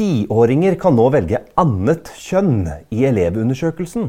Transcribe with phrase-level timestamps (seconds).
[0.00, 4.06] Tiåringer kan nå velge annet kjønn i Elevundersøkelsen.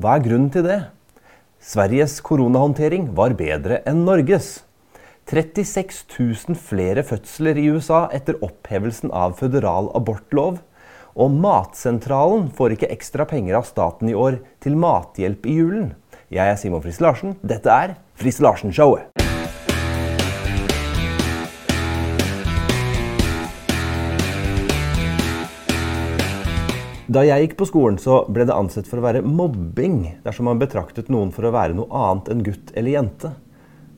[0.00, 0.78] Hva er grunnen til det?
[1.60, 4.62] Sveriges koronahåndtering var bedre enn Norges.
[5.28, 10.62] 36 000 flere fødsler i USA etter opphevelsen av føderal abortlov.
[11.12, 15.92] Og Matsentralen får ikke ekstra penger av staten i år til mathjelp i julen.
[16.32, 17.36] Jeg er Simon Friis Larsen.
[17.44, 19.25] Dette er Friis Larsen-showet.
[27.06, 30.58] Da jeg gikk på skolen, så ble det ansett for å være mobbing dersom man
[30.58, 33.30] betraktet noen for å være noe annet enn gutt eller jente.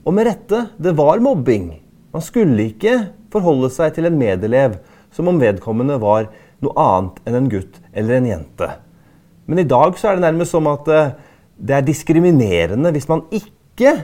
[0.04, 1.70] Og med rette, det var mobbing.
[2.12, 2.98] Man skulle ikke
[3.32, 4.76] forholde seg til en medelev
[5.14, 6.28] som om vedkommende var
[6.64, 8.68] noe annet enn en gutt eller en jente.
[9.48, 11.14] Men i dag så er det nærmest som at eh,
[11.56, 13.94] det er diskriminerende hvis man ikke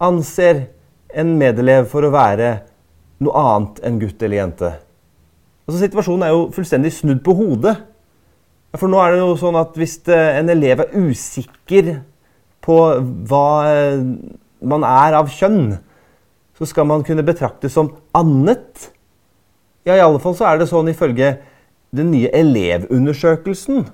[0.00, 0.64] anser
[1.12, 2.54] en medelev for å være
[3.24, 4.72] noe annet enn gutt eller jente.
[5.68, 7.76] Altså Situasjonen er jo fullstendig snudd på hodet.
[8.76, 11.92] For nå er det jo sånn at hvis eh, en elev er usikker
[12.64, 12.76] på
[13.30, 14.02] hva eh,
[14.60, 15.78] man er av kjønn,
[16.58, 18.90] så skal man kunne betraktes som annet.
[19.88, 21.38] Ja, i alle fall så er det sånn ifølge
[21.96, 23.86] den nye elevundersøkelsen.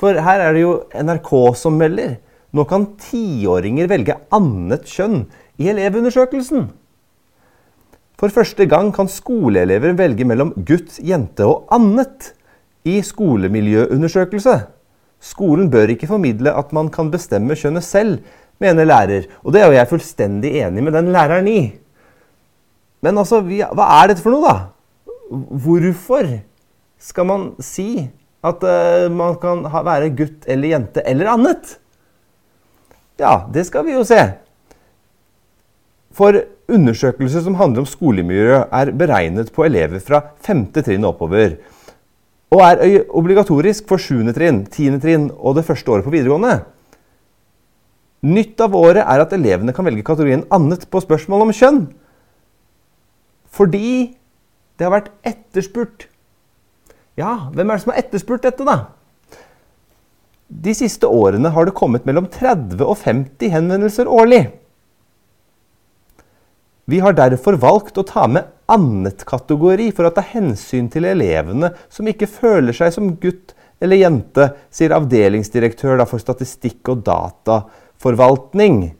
[0.00, 2.16] For her er det jo NRK som melder.
[2.56, 5.26] Nå kan tiåringer velge annet kjønn
[5.60, 6.70] i elevundersøkelsen.
[8.20, 12.32] For første gang kan skoleelever velge mellom gutt, jente og annet
[12.88, 14.56] i skolemiljøundersøkelse.
[15.20, 18.20] Skolen bør ikke formidle at man kan bestemme kjønnet selv,
[18.60, 19.28] mener lærer.
[19.44, 21.60] Og det er jo jeg fullstendig enig med den læreren i.
[23.04, 24.56] Men altså, hva er dette for noe, da?
[25.30, 26.26] Hvorfor
[27.00, 28.08] skal man si
[28.44, 31.76] at uh, man kan ha, være gutt eller jente eller annet?
[33.20, 34.20] Ja, det skal vi jo se.
[36.16, 41.58] For undersøkelser som handler om skolemiljø, er beregnet på elever fra femte trinn oppover
[42.50, 44.32] og er obligatorisk for 7.
[44.34, 44.98] trinn, 10.
[45.02, 46.60] trinn og det første året på videregående.
[48.26, 51.82] Nytt av året er at elevene kan velge kategorien 'annet' på spørsmål om kjønn.
[53.48, 54.16] Fordi
[54.76, 56.08] det har vært etterspurt.
[57.16, 58.92] Ja, hvem er det som har etterspurt dette, da?
[60.50, 64.50] De siste årene har det kommet mellom 30 og 50 henvendelser årlig.
[66.90, 72.08] Vi har derfor valgt å ta med annet-kategori for å ta hensyn til elevene som
[72.10, 78.90] ikke føler seg som gutt eller jente, sier avdelingsdirektør for statistikk og dataforvaltning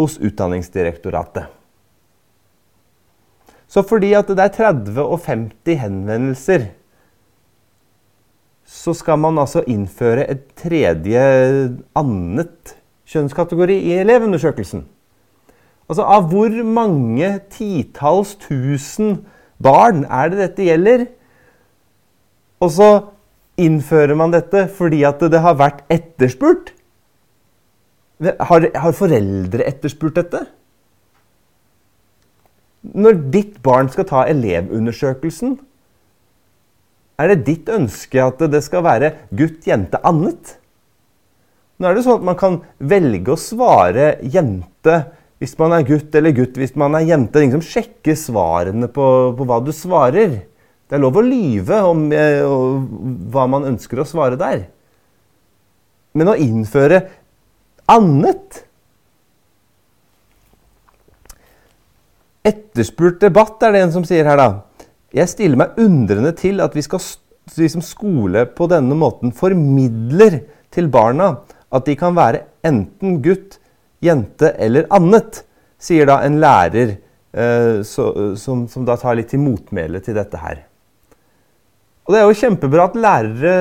[0.00, 1.50] hos Utdanningsdirektoratet.
[3.68, 6.70] Så fordi at det er 30 og 50 henvendelser,
[8.68, 11.20] så skal man altså innføre et tredje
[11.96, 12.74] annet
[13.08, 14.84] kjønnskategori i elevundersøkelsen.
[15.88, 19.22] Altså, Av hvor mange titalls tusen
[19.62, 21.06] barn er det dette gjelder?
[22.60, 22.90] Og så
[23.58, 26.74] innfører man dette fordi at det har vært etterspurt?
[28.20, 30.44] Har, har foreldre etterspurt dette?
[32.88, 35.56] Når ditt barn skal ta elevundersøkelsen,
[37.18, 40.58] er det ditt ønske at det skal være gutt, jente, annet?
[41.78, 45.00] Nå er det sånn at man kan velge å svare jente
[45.38, 47.32] hvis man er gutt eller gutt hvis man er jente.
[47.34, 49.06] Det er ingen som sjekker svarene på,
[49.38, 50.40] på hva du svarer.
[50.88, 52.42] Det er lov å lyve om eh,
[53.32, 54.66] hva man ønsker å svare der.
[56.18, 57.04] Men å innføre
[57.88, 58.64] annet
[62.48, 64.62] Etterspurt debatt er det en som sier her, da.
[65.12, 67.02] Jeg stiller meg undrende til at vi, skal,
[67.56, 70.38] vi som skole på denne måten formidler
[70.72, 71.34] til barna
[71.74, 73.57] at de kan være enten gutt,
[74.04, 75.44] jente eller annet,
[75.78, 76.96] sier da en lærer
[77.32, 80.64] eh, så, som, som, da tar litt til motmæle til dette her.
[82.08, 83.56] Og Det er jo kjempebra at lærere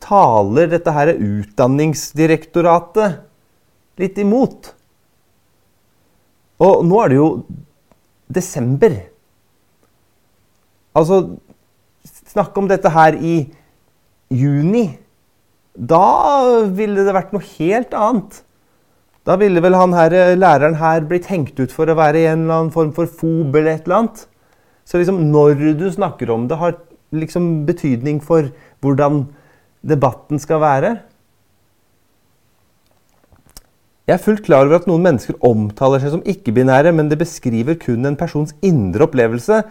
[0.00, 3.18] taler dette her Utdanningsdirektoratet
[4.00, 4.70] litt imot.
[6.64, 7.26] Og nå er det jo
[8.32, 8.94] desember.
[10.96, 11.36] Altså
[12.32, 13.52] Snakk om dette her i
[14.32, 14.96] juni.
[15.76, 18.40] Da ville det vært noe helt annet.
[19.26, 22.26] Da ville vel han her, eh, læreren her blitt hengt ut for å være i
[22.26, 24.26] en eller annen form for fob eller et eller annet.
[24.84, 26.76] Så liksom når du snakker om det, har
[27.12, 28.50] liksom betydning for
[28.82, 29.28] hvordan
[29.86, 30.92] debatten skal være.
[34.08, 37.78] Jeg er fullt klar over at noen mennesker omtaler seg som ikke-binære, men det beskriver
[37.78, 39.62] kun en persons indre opplevelse.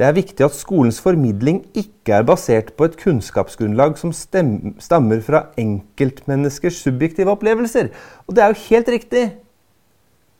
[0.00, 5.42] Det er viktig at skolens formidling ikke er basert på et kunnskapsgrunnlag som stammer fra
[5.60, 7.90] enkeltmenneskers subjektive opplevelser.
[8.24, 9.24] Og det er jo helt riktig.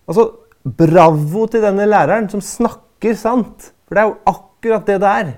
[0.09, 0.31] Altså,
[0.65, 3.69] bravo til denne læreren som snakker sant.
[3.85, 5.37] For det er jo akkurat det det er.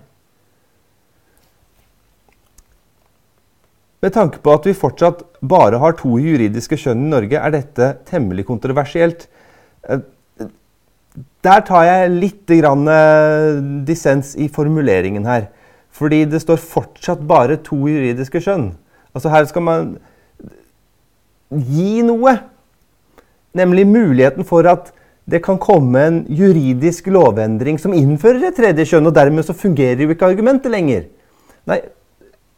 [4.07, 7.91] Med tanke på at vi fortsatt bare har to juridiske kjønn i Norge, er dette
[8.07, 9.27] temmelig kontroversielt.
[11.45, 15.51] Der tar jeg litt grann eh, dissens i formuleringen her.
[15.93, 18.71] Fordi det står fortsatt bare to juridiske skjønn.
[19.13, 19.93] Altså Her skal man
[21.53, 22.39] gi noe.
[23.53, 24.93] Nemlig muligheten for at
[25.29, 30.03] det kan komme en juridisk lovendring som innfører et tredje kjønn, og dermed så fungerer
[30.03, 31.05] jo ikke argumentet lenger.
[31.69, 31.79] Nei,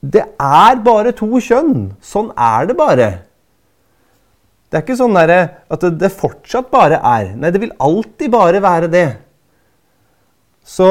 [0.00, 1.90] det er bare to kjønn.
[2.04, 3.08] Sånn er det bare.
[4.74, 7.28] Det er ikke sånn at det fortsatt bare er.
[7.38, 9.06] Nei, det vil alltid bare være det.
[10.66, 10.88] Så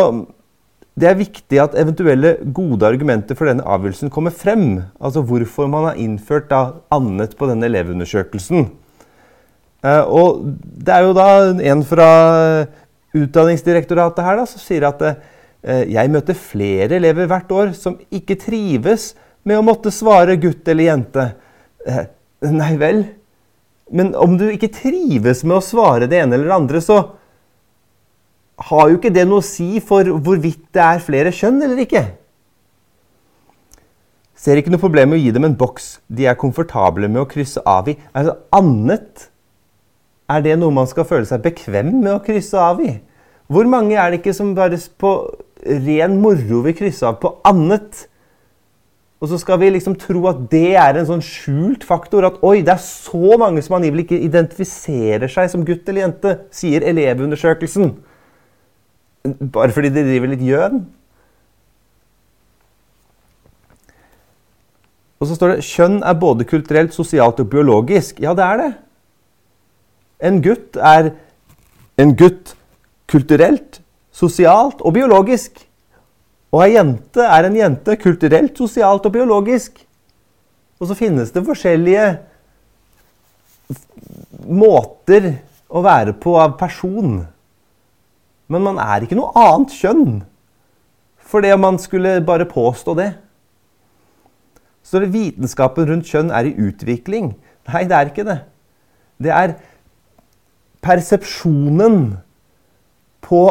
[0.96, 4.86] det er viktig at eventuelle gode argumenter for denne avgjørelsen kommer frem.
[5.04, 6.64] Altså hvorfor man har innført da
[6.94, 8.70] annet på denne elevundersøkelsen.
[9.84, 11.30] Eh, og det er jo da
[11.74, 12.10] en fra
[13.14, 15.04] Utdanningsdirektoratet her da, som sier at
[15.64, 19.14] Eh, jeg møter flere elever hvert år som ikke trives
[19.48, 21.28] med å måtte svare gutt eller jente.
[21.88, 22.10] Eh,
[22.52, 23.06] nei vel?
[23.94, 26.98] Men om du ikke trives med å svare det ene eller det andre, så
[28.70, 32.04] har jo ikke det noe å si for hvorvidt det er flere kjønn eller ikke.
[34.44, 37.30] Ser ikke noe problem med å gi dem en boks de er komfortable med å
[37.30, 37.96] krysse av i.
[38.12, 39.30] Altså, annet
[40.34, 42.94] Er det noe man skal føle seg bekvem med å krysse av i?
[43.52, 45.12] Hvor mange er det ikke som bare på
[45.64, 48.08] ren moro vil krysse av på annet.
[49.24, 52.26] Og så skal vi liksom tro at det er en sånn skjult faktor.
[52.28, 56.34] At oi, det er så mange som angivelig ikke identifiserer seg som gutt eller jente,
[56.52, 57.94] sier Elevundersøkelsen.
[59.24, 60.84] Bare fordi de driver litt gjøn.
[65.24, 68.20] Og så står det kjønn er både kulturelt, sosialt og biologisk.
[68.20, 68.72] Ja, det er det.
[70.28, 71.14] En gutt er
[71.96, 72.58] en gutt
[73.08, 73.80] kulturelt,
[74.12, 75.64] sosialt og biologisk.
[76.54, 79.80] Og ei jente er en jente kulturelt, sosialt og biologisk.
[80.78, 82.06] Og så finnes det forskjellige
[84.54, 85.30] måter
[85.74, 87.24] å være på av person.
[88.52, 90.22] Men man er ikke noe annet kjønn
[91.24, 93.08] For det man skulle bare påstå det.
[94.86, 97.32] Så vitenskapen rundt kjønn er i utvikling.
[97.72, 98.36] Nei, det er ikke det.
[99.18, 99.56] Det er
[100.84, 102.20] persepsjonen
[103.24, 103.42] på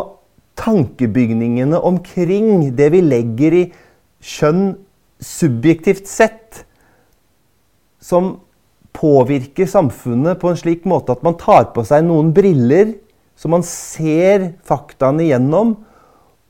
[0.59, 3.63] tankebygningene omkring det vi legger i
[4.23, 4.75] kjønn
[5.23, 6.65] subjektivt sett,
[8.03, 8.37] som
[8.93, 12.93] påvirker samfunnet på en slik måte at man tar på seg noen briller
[13.39, 15.75] så man ser faktaene igjennom,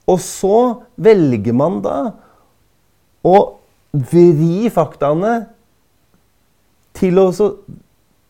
[0.04, 0.58] og så
[1.00, 1.96] velger man da
[3.24, 3.36] å
[3.92, 5.30] vri faktaene
[6.96, 7.28] til å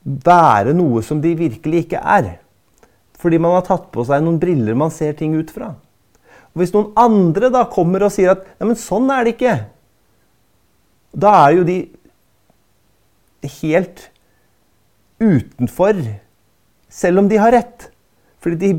[0.03, 2.29] være noe som de virkelig ikke er.
[3.23, 5.73] Fordi man har tatt på seg noen briller man ser ting ut fra.
[6.53, 9.57] Og Hvis noen andre da kommer og sier at men sånn er det ikke,
[11.13, 11.79] da er jo de
[13.61, 14.09] helt
[15.23, 15.99] utenfor,
[16.93, 17.89] selv om de har rett.
[18.43, 18.73] Fordi de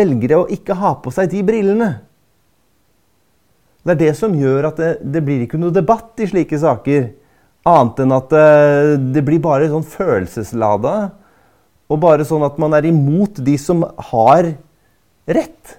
[0.00, 1.90] velger å ikke ha på seg de brillene.
[3.84, 7.10] Det er det som gjør at det, det blir ikke noe debatt i slike saker.
[7.68, 10.94] Annet enn at det, eh, det blir bare sånn følelseslada
[11.90, 14.52] og bare sånn at man er imot de som har
[15.26, 15.76] rett.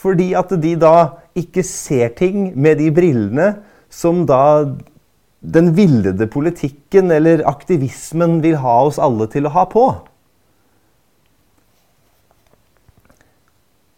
[0.00, 0.94] Fordi at de da
[1.36, 3.50] ikke ser ting med de brillene
[3.90, 4.70] som da
[5.40, 9.86] den villede politikken eller aktivismen vil ha oss alle til å ha på.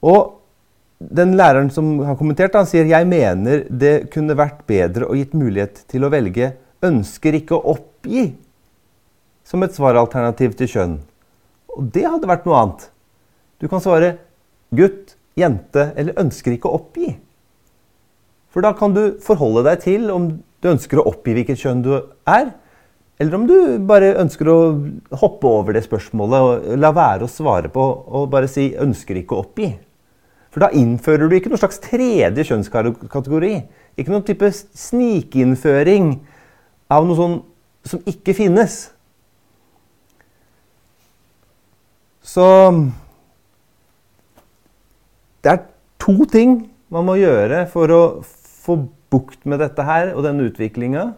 [0.03, 0.39] Og
[1.03, 5.35] den læreren som har kommentert, han sier jeg mener det kunne vært bedre og gitt
[5.35, 8.31] mulighet til å velge ønsker ikke å oppgi
[9.53, 10.95] som et svaralternativ til kjønn.
[11.77, 12.87] Og det hadde vært noe annet.
[13.61, 14.17] Du kan svare
[14.73, 17.13] gutt, jente eller ønsker ikke å oppgi.
[18.53, 21.93] For da kan du forholde deg til om du ønsker å oppgi hvilket kjønn du
[22.29, 22.53] er,
[23.21, 23.57] eller om du
[23.87, 24.59] bare ønsker å
[25.21, 29.37] hoppe over det spørsmålet og la være å svare på og bare si 'ønsker ikke
[29.37, 29.77] å oppgi'.
[30.51, 33.55] For da innfører du ikke noen slags tredje kjønnskategori.
[33.97, 36.21] Ikke noen type snikinnføring
[36.91, 37.43] av noe sånn
[37.85, 38.92] som ikke finnes.
[42.23, 42.47] Så
[45.43, 45.65] det er
[46.03, 48.03] to ting man må gjøre for å
[48.63, 48.79] få
[49.13, 51.11] bukt med dette her og denne utviklinga.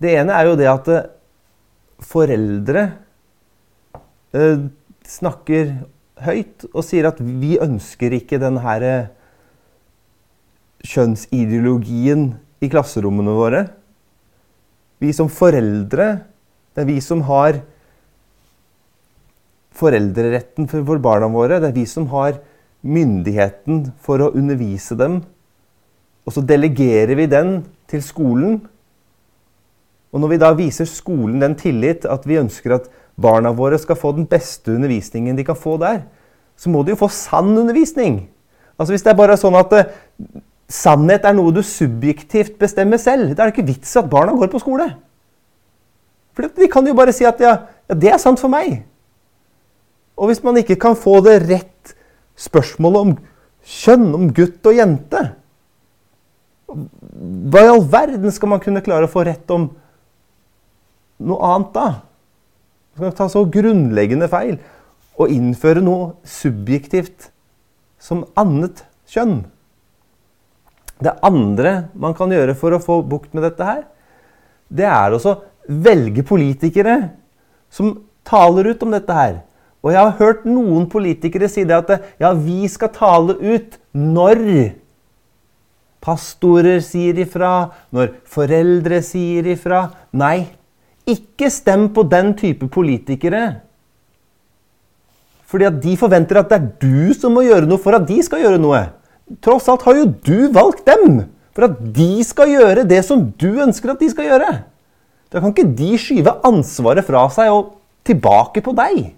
[0.00, 1.06] Det ene er jo det at eh,
[2.04, 2.84] foreldre
[4.32, 4.66] eh,
[5.08, 5.72] snakker
[6.24, 9.10] høyt og sier at vi ønsker ikke denne her eh,
[10.86, 12.30] kjønnsideologien
[12.62, 13.64] i klasserommene våre.
[15.02, 16.08] Vi som foreldre,
[16.74, 17.60] det er vi som har
[19.78, 21.60] foreldreretten for barna våre.
[21.60, 22.40] Det er vi som har
[22.82, 25.22] myndigheten for å undervise dem.
[26.26, 28.60] Og så delegerer vi den til skolen
[30.12, 32.86] Og når vi da viser skolen den tillit at vi ønsker at
[33.20, 35.98] barna våre skal få den beste undervisningen de kan få der,
[36.56, 38.22] så må de jo få sann undervisning.
[38.78, 39.90] Altså Hvis det er bare sånn at uh,
[40.64, 44.48] sannhet er noe du subjektivt bestemmer selv, da er det ikke vits at barna går
[44.52, 44.88] på skole.
[46.32, 47.54] For de kan jo bare si at ja,
[47.84, 48.84] ja, det er sant for meg.
[50.18, 51.94] Og hvis man ikke kan få det rett
[52.38, 53.12] spørsmålet om
[53.68, 55.22] kjønn, om gutt og jente
[56.68, 59.70] Hva i all verden skal man kunne klare å få rett om
[61.18, 61.86] noe annet da?
[62.98, 64.58] Man kan ta så grunnleggende feil
[65.18, 67.30] og innføre noe subjektivt
[67.98, 69.40] som annet kjønn.
[71.02, 73.82] Det andre man kan gjøre for å få bukt med dette her,
[74.68, 76.96] det er også velge politikere
[77.72, 77.96] som
[78.28, 79.38] taler ut om dette her.
[79.84, 84.42] Og jeg har hørt noen politikere si det at ja, vi skal tale ut når
[86.02, 89.86] pastorer sier ifra, når foreldre sier ifra.
[90.14, 90.48] Nei,
[91.08, 93.60] ikke stem på den type politikere.
[95.48, 98.18] Fordi at de forventer at det er du som må gjøre noe for at de
[98.24, 98.82] skal gjøre noe.
[99.44, 101.22] Tross alt har jo du valgt dem
[101.56, 104.50] for at de skal gjøre det som du ønsker at de skal gjøre.
[105.28, 107.72] Da kan ikke de skyve ansvaret fra seg og
[108.08, 109.17] tilbake på deg.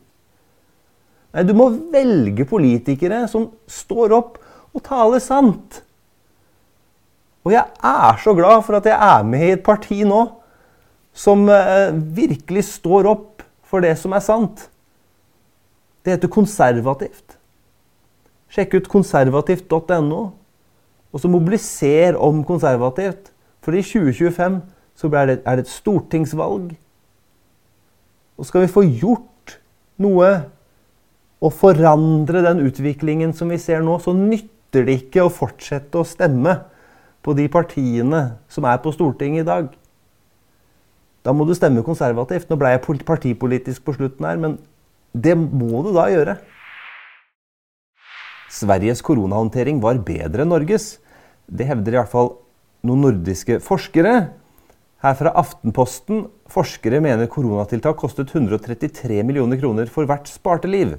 [1.30, 4.40] Nei, du må velge politikere som står opp
[4.74, 5.82] og taler sant.
[7.46, 10.24] Og jeg er så glad for at jeg er med i et parti nå
[11.16, 14.66] som eh, virkelig står opp for det som er sant.
[16.04, 17.36] Det heter konservativt.
[18.50, 20.20] Sjekk ut konservativt.no,
[21.10, 23.30] og så mobiliser om konservativt.
[23.62, 24.60] For i 2025
[24.98, 26.72] så er det, et stortingsvalg.
[28.40, 29.58] Og skal vi få gjort
[30.00, 30.30] noe
[31.40, 36.06] og forandre den utviklingen som vi ser nå, så nytter det ikke å fortsette å
[36.06, 36.58] stemme
[37.24, 39.70] på de partiene som er på Stortinget i dag.
[41.24, 42.48] Da må du stemme konservativt.
[42.48, 44.56] Nå ble jeg partipolitisk på slutten her, men
[45.12, 46.38] det må du da gjøre.
[48.50, 50.98] Sveriges koronahåndtering var bedre enn Norges.
[51.46, 52.32] Det hevder i hvert fall
[52.86, 54.14] noen nordiske forskere.
[55.00, 56.26] Her fra Aftenposten.
[56.50, 60.96] Forskere mener koronatiltak kostet 133 millioner kroner for hvert sparte liv.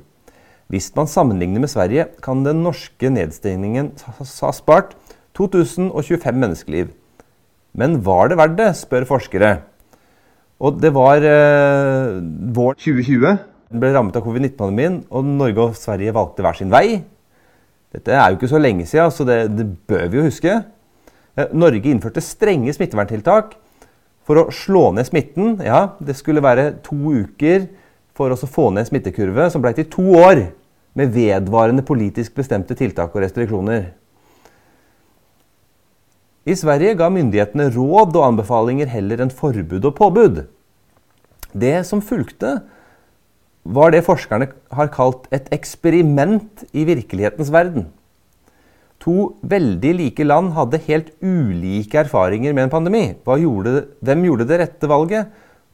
[0.72, 4.94] Hvis man sammenligner med Sverige, kan den norske nedstengningen ha spart
[5.36, 6.94] 2025 menneskeliv.
[7.76, 9.52] Men var det verdt det, spør forskere.
[10.62, 12.22] Og det var eh,
[12.56, 13.34] våren 2020
[13.82, 17.02] ble rammet av covid-19-pandemien, og Norge og Sverige valgte hver sin vei.
[17.92, 20.56] Dette er jo ikke så lenge siden, så det, det bør vi jo huske.
[21.36, 23.58] Eh, Norge innførte strenge smitteverntiltak
[24.28, 25.58] for å slå ned smitten.
[25.68, 27.68] Ja, det skulle være to uker
[28.16, 30.46] for å få ned smittekurve, som ble til to år
[30.98, 33.92] med vedvarende politisk bestemte tiltak og restriksjoner.
[36.42, 40.44] I Sverige ga myndighetene råd og anbefalinger heller enn forbud og påbud.
[41.54, 42.62] Det som fulgte,
[43.62, 47.92] var det forskerne har kalt et eksperiment i virkelighetens verden.
[49.02, 53.04] To veldig like land hadde helt ulike erfaringer med en pandemi.
[53.26, 55.30] Gjorde, hvem gjorde det rette valget?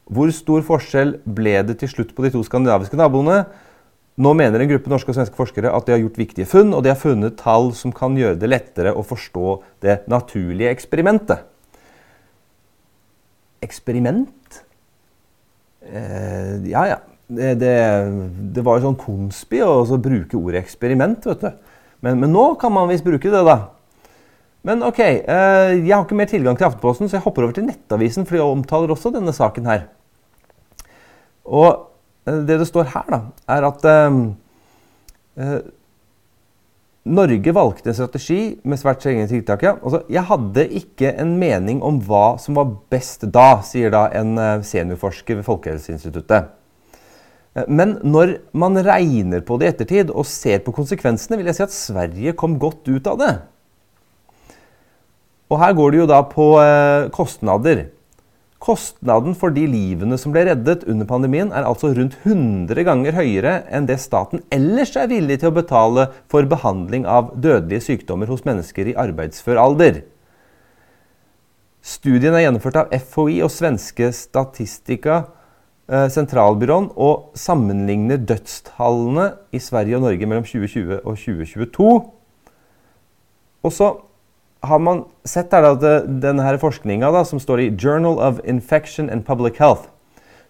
[0.08, 3.46] Hvor stor forskjell ble det til slutt på de to skandinaviske naboene?
[4.18, 6.82] Nå mener en gruppe norske og svenske forskere at de har gjort viktige funn, og
[6.82, 9.52] de har funnet tall som kan gjøre det lettere å forstå
[9.86, 11.46] det naturlige eksperimentet.
[13.62, 14.64] Eksperiment?
[15.86, 16.98] Eh, ja, ja
[17.28, 17.62] det,
[18.56, 21.50] det, var jo sånn konspi å bruke ordet eksperiment, vet du.
[22.06, 23.58] Men, men, nå kan man visst bruke det, da.
[24.68, 27.68] Men ok, eh, jeg har ikke mer tilgang til Aftenposten, så jeg hopper over til
[27.68, 29.86] Nettavisen, for de omtaler også denne saken her.
[31.48, 31.87] Og
[32.28, 33.20] det det står her, da,
[33.56, 34.22] er at eh,
[35.38, 35.58] eh
[37.08, 39.62] Norge valgte en strategi med svært strenge tiltak.
[39.64, 39.78] Ja.
[39.80, 44.34] Altså, jeg hadde ikke en mening om hva som var best da, sier da en
[44.36, 46.50] eh, seniorforsker ved Folkehelseinstituttet.
[47.56, 51.60] Eh, men når man regner på det i ettertid og ser på konsekvensene, vil jeg
[51.60, 53.34] si at Sverige kom godt ut av det.
[55.48, 57.88] Og her går det jo da på eh, kostnader.
[58.64, 63.54] Kostnaden for de livene som ble reddet under pandemien, er altså rundt 100 ganger høyere
[63.70, 68.46] enn det staten ellers er villig til å betale for behandling av dødelige sykdommer hos
[68.48, 70.02] mennesker i arbeidsfør alder.
[71.86, 75.22] Studien er gjennomført av FHI og svenske Statistika
[75.88, 81.94] Eh, sentralbyråen og sammenligner dødstallene i Sverige og Norge mellom 2020 og 2022.
[83.64, 83.88] Og så
[84.68, 85.84] har man sett her at
[86.22, 89.90] denne forskninga som står i Journal of Infection and Public Health,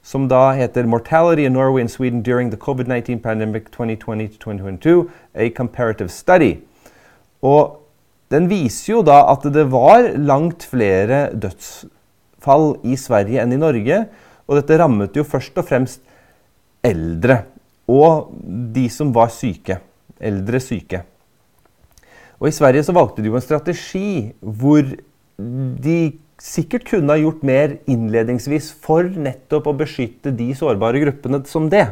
[0.03, 6.09] som da heter 'Mortality in Norway and Sweden during the COVID-19 pandemic 2020-2022', a comparative
[6.09, 6.57] study.
[7.41, 7.79] Og
[8.31, 14.05] den viser jo da at det var langt flere dødsfall i Sverige enn i Norge.
[14.47, 16.01] Og dette rammet jo først og fremst
[16.83, 17.43] eldre
[17.88, 18.33] og
[18.75, 19.79] de som var syke.
[20.19, 21.03] Eldre syke.
[22.38, 24.86] Og I Sverige så valgte de jo en strategi hvor
[25.38, 26.00] de
[26.41, 31.88] sikkert kunne ha gjort mer innledningsvis for nettopp å beskytte de sårbare gruppene som det.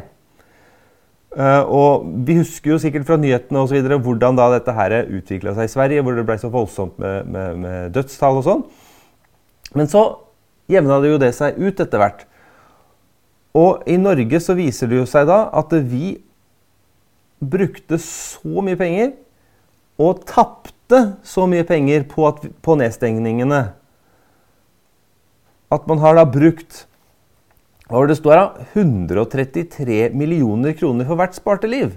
[1.36, 4.94] Uh, og Vi husker jo sikkert fra nyhetene og så videre, hvordan da dette her
[5.04, 8.64] utvikla seg i Sverige, hvor det ble så voldsomt med, med, med dødstall og sånn.
[9.76, 10.06] Men så
[10.70, 12.24] jevna det jo det seg ut etter hvert.
[13.56, 16.16] Og i Norge så viser det jo seg da at vi
[17.42, 19.12] brukte så mye penger
[20.02, 23.62] og tapte så mye penger på, at, på nedstengningene
[25.74, 26.84] at man har da brukt
[27.86, 28.66] hva det står da?
[28.74, 31.92] 133 millioner kroner for hvert sparte liv.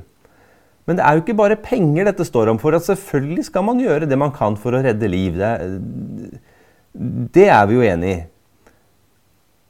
[0.86, 2.60] Men det er jo ikke bare penger dette står om.
[2.62, 5.38] For at selvfølgelig skal man gjøre det man kan for å redde liv.
[5.38, 5.50] Det,
[7.34, 8.20] det er vi jo enig i.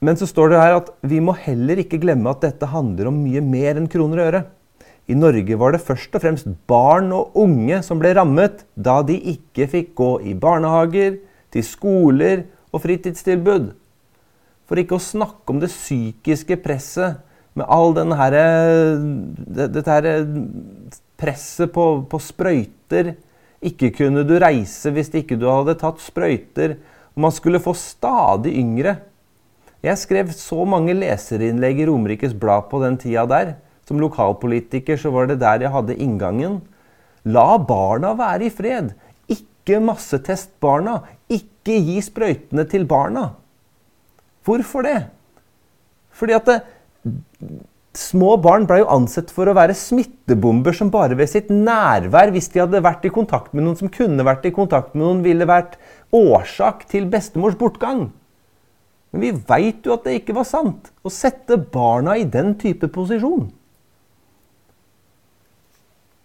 [0.04, 3.20] Men så står det her at vi må heller ikke glemme at dette handler om
[3.20, 4.44] mye mer enn kroner og øre.
[5.10, 9.16] I Norge var det først og fremst barn og unge som ble rammet da de
[9.34, 11.18] ikke fikk gå i barnehager,
[11.50, 13.72] til skoler og fritidstilbud.
[14.70, 17.24] For ikke å snakke om det psykiske presset
[17.58, 18.36] med all denne her,
[19.50, 20.10] dette her
[21.18, 23.16] presset på, på, sprøyter.
[23.66, 26.78] Ikke kunne du reise hvis ikke du hadde tatt sprøyter.
[27.18, 29.00] Og man skulle få stadig yngre.
[29.82, 33.56] Jeg skrev så mange leserinnlegg i Romerikes Blad på den tida der.
[33.90, 36.60] Som lokalpolitiker så var det der jeg hadde inngangen.
[37.26, 38.94] La barna være i fred.
[39.34, 41.00] Ikke massetest barna.
[41.26, 43.32] Ikke gi sprøytene til barna.
[44.46, 45.00] Hvorfor det?
[46.20, 46.60] Fordi at det,
[47.98, 52.52] små barn ble jo ansett for å være smittebomber som bare ved sitt nærvær, hvis
[52.54, 55.50] de hadde vært i kontakt med noen som kunne vært i kontakt med noen, ville
[55.50, 55.80] vært
[56.16, 58.10] årsak til bestemors bortgang.
[59.10, 60.92] Men vi veit jo at det ikke var sant.
[61.02, 63.48] Å sette barna i den type posisjon.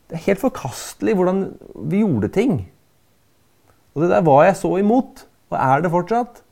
[0.09, 1.45] Det er helt forkastelig hvordan
[1.91, 2.57] vi gjorde ting.
[3.95, 6.43] Og det der var jeg så imot, og er det fortsatt.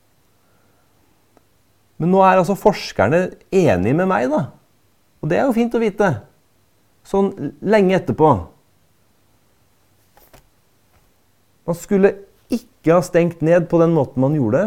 [2.01, 4.47] Men nå er altså forskerne enige med meg, da.
[5.21, 6.09] Og det er jo fint å vite.
[7.07, 7.31] Sånn
[7.63, 8.31] lenge etterpå.
[11.63, 12.15] Man skulle
[12.51, 14.65] ikke ha stengt ned på den måten man gjorde.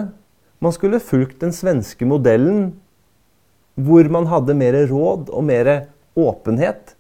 [0.65, 2.71] Man skulle fulgt den svenske modellen,
[3.77, 5.71] hvor man hadde mer råd og mer
[6.17, 6.96] åpenhet.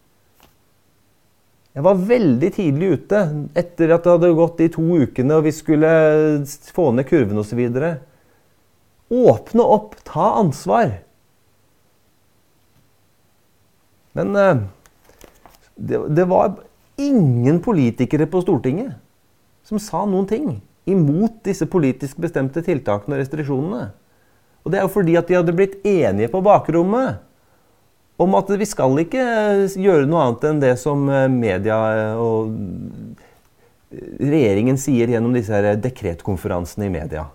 [1.76, 3.18] Jeg var veldig tidlig ute
[3.52, 5.90] etter at det hadde gått de to ukene og vi skulle
[6.72, 7.60] få ned kurven osv.
[9.12, 10.94] Åpne opp, ta ansvar.
[14.16, 14.62] Men eh,
[15.76, 16.56] det, det, var
[16.96, 18.96] ingen politikere på Stortinget
[19.68, 20.48] som sa noen ting
[20.88, 23.90] imot disse politisk bestemte tiltakene og restriksjonene.
[24.64, 27.20] Og det er jo fordi at de hadde blitt enige på bakrommet
[28.16, 29.24] om at vi skal ikke
[29.76, 31.78] gjøre noe annet enn det som eh, media
[32.20, 32.54] og
[33.96, 37.26] regjeringen sier gjennom disse her dekretkonferansene i media.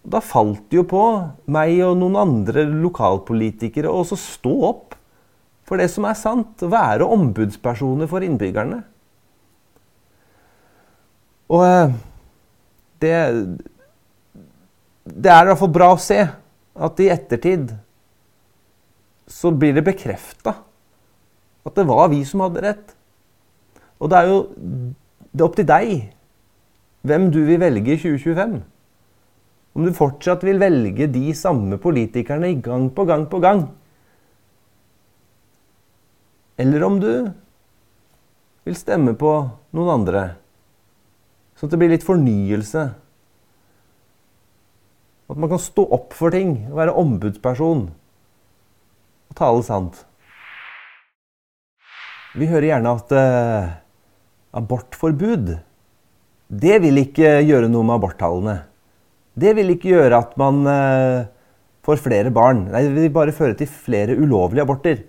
[0.00, 1.02] Da falt det jo på
[1.52, 4.96] meg og noen andre lokalpolitikere å stå opp
[5.68, 6.64] for det som er sant.
[6.66, 8.80] Være ombudspersoner for innbyggerne.
[11.50, 11.92] Og eh,
[13.02, 13.16] det
[15.10, 17.72] Det er i hvert fall bra å se at i ettertid
[19.30, 20.56] så blir det bekrefta
[21.66, 22.94] at det var vi som hadde rett.
[24.00, 24.38] Og det er jo
[25.30, 25.90] det er opp til deg
[27.06, 28.56] hvem du vil velge i 2025.
[29.76, 33.68] Om du fortsatt vil velge de samme politikerne gang på gang på gang.
[36.60, 37.12] Eller om du
[38.66, 39.30] vil stemme på
[39.76, 40.24] noen andre.
[41.56, 42.82] Sånn at det blir litt fornyelse.
[45.30, 47.86] At man kan stå opp for ting, være ombudsperson
[49.30, 50.04] og tale sant.
[52.38, 53.70] Vi hører gjerne at eh,
[54.60, 55.56] abortforbud
[56.50, 58.56] det vil ikke gjøre noe med aborttallene.
[59.38, 61.28] Det vil ikke gjøre at man eh,
[61.86, 62.66] får flere barn.
[62.72, 65.04] Nei, det vil bare føre til flere ulovlige aborter.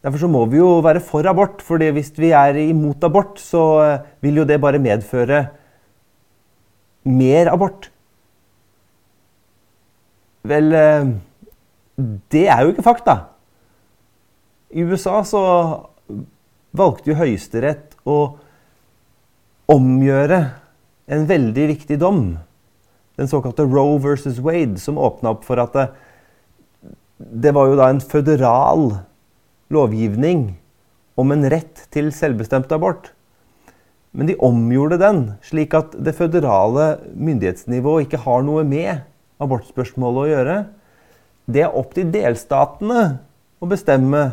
[0.00, 3.64] Derfor så må vi jo være for abort, for hvis vi er imot abort, så
[3.84, 5.42] eh, vil jo det bare medføre
[7.04, 7.90] mer abort.
[10.48, 11.10] Vel, uh,
[12.32, 13.16] det er jo ikke fakta.
[14.70, 15.42] I USA så
[16.76, 18.18] valgte jo Høyesterett å
[19.70, 20.44] omgjøre
[21.10, 22.38] en veldig viktig dom
[23.20, 25.86] den såkalte Roe versus Wade, som åpna opp for at det,
[27.18, 28.86] det var jo da en føderal
[29.68, 30.54] lovgivning
[31.20, 33.10] om en rett til selvbestemt abort.
[34.16, 39.04] Men de omgjorde den, slik at det føderale myndighetsnivået ikke har noe med
[39.40, 40.56] abortspørsmålet å gjøre.
[41.46, 43.04] Det er opp til delstatene
[43.60, 44.24] å bestemme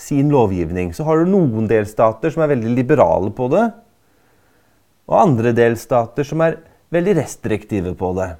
[0.00, 0.94] sin lovgivning.
[0.96, 3.66] Så har du noen delstater som er veldig liberale på det,
[5.10, 6.60] og andre delstater som er
[6.94, 8.30] veldig restriktive på det.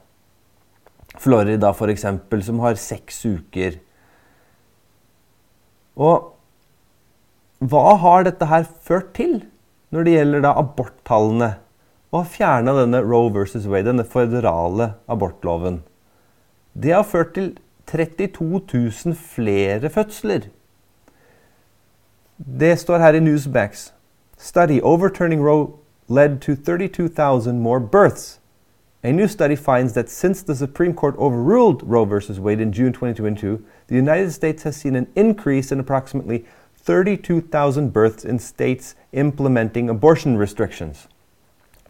[1.20, 2.06] Florida, f.eks.,
[2.46, 3.80] som har seks uker.
[6.00, 6.30] Og
[7.60, 9.40] hva har dette her ført til
[9.92, 11.50] når det gjelder da aborttallene?
[12.10, 15.82] Å ha fjerna denne Roe versus Wade, denne føderale abortloven.
[16.74, 17.52] Det har ført til
[17.86, 18.62] 32
[19.04, 20.40] 000 flere fødsler.
[22.60, 23.94] Det står her i Newsbacks.
[24.38, 25.72] Study overturning Roe
[26.08, 28.40] led to 32,000 more births.
[29.02, 32.40] A new study finds that since the Supreme Court overruled Roe v.
[32.40, 36.44] Wade in June 2022, the United States has seen an increase in approximately
[36.76, 41.08] 32,000 births in states implementing abortion restrictions.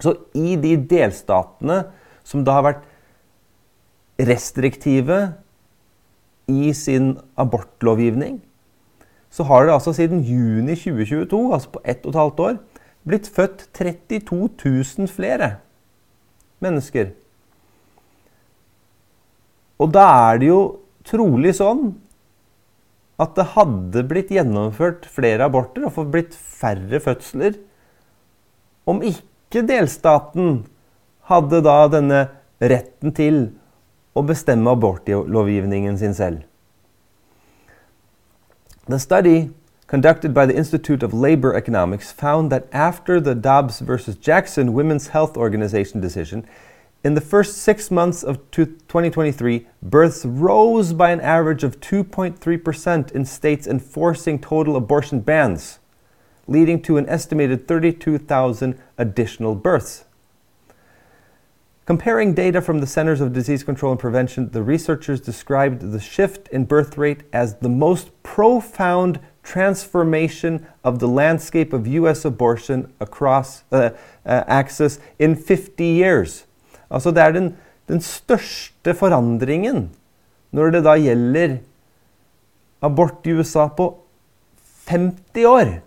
[0.01, 1.85] Så i de delstatene
[2.25, 2.87] som da har vært
[4.21, 5.35] restriktive
[6.51, 8.41] i sin abortlovgivning,
[9.31, 12.61] så har det altså siden juni 2022, altså på ett og et halvt år,
[13.07, 14.51] blitt født 32
[14.99, 15.55] 000 flere
[16.61, 17.13] mennesker.
[19.81, 20.61] Og da er det jo
[21.09, 21.95] trolig sånn
[23.21, 27.57] at det hadde blitt gjennomført flere aborter og blitt færre fødsler
[28.89, 30.63] om ikke delstaten
[31.31, 32.21] hadde da denne
[32.61, 33.41] retten til
[34.23, 36.43] bestemme abortlovgivningen sin selv.
[38.89, 39.51] The study
[39.87, 45.09] conducted by the Institute of Labor Economics found that after the Dobbs versus Jackson Women's
[45.09, 46.45] Health Organization decision,
[47.03, 53.25] in the first six months of 2023, births rose by an average of 2.3% in
[53.25, 55.79] states enforcing total abortion bans,
[56.47, 60.05] leading to an estimated 32,000 additional births.
[61.91, 66.47] Comparing data from the Centers of Disease Control and Prevention, the researchers described the shift
[66.53, 72.25] in birth rate as the most profound transformation of the landscape of U.S.
[72.25, 73.91] abortion across uh,
[74.25, 76.47] uh, access in 50 years.
[76.93, 77.57] Altså det er den,
[77.89, 79.91] den største forandringen
[80.53, 81.57] når det da gjelder
[82.83, 83.97] abort i USA på
[84.87, 85.81] 50 år.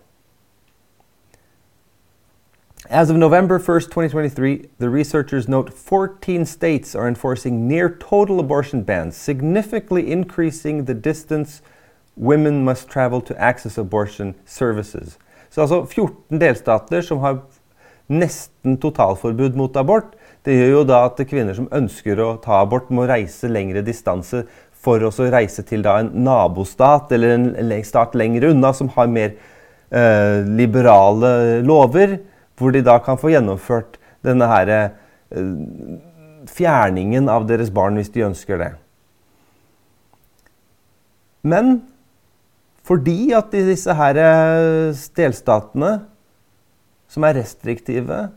[2.90, 8.82] As of November 1st, 2023, the researchers note 14 states are enforcing near total abortion
[8.82, 11.62] bans, significantly increasing the distance
[12.16, 15.18] Women must travel to access abortion services.
[15.50, 17.40] Så altså 14 delstater som har
[18.06, 20.12] nesten totalforbud mot abort.
[20.44, 24.44] Det gjør jo da at kvinner som ønsker å ta abort, må reise lengre distanse
[24.70, 29.34] for å reise til en nabostat eller en stat lenger unna som har mer
[29.90, 32.18] eh, liberale lover,
[32.58, 35.42] hvor de da kan få gjennomført denne her, eh,
[36.50, 38.72] fjerningen av deres barn hvis de ønsker det.
[41.44, 41.82] Men
[42.84, 45.92] fordi at disse her eh, delstatene,
[47.08, 48.28] som er restriktive,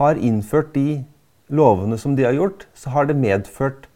[0.00, 1.02] har innført de
[1.50, 3.88] lovene som de har gjort, så har det medført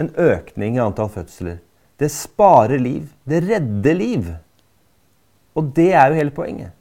[0.00, 1.60] en økning i antall fødsler.
[2.00, 3.08] Det sparer liv.
[3.28, 4.30] Det redder liv.
[5.54, 6.72] Og det er jo hele poenget.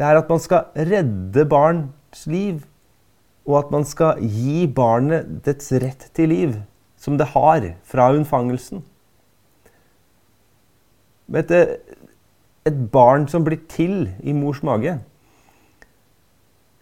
[0.00, 2.62] Det er at man skal redde barns liv,
[3.44, 6.54] og at man skal gi barnet dets rett til liv,
[6.96, 8.80] som det har fra unnfangelsen.
[11.28, 11.76] Vet du,
[12.64, 14.98] et barn som blir til i mors mage